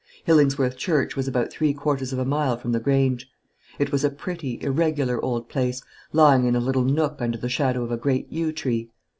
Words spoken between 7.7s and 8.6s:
of a great yew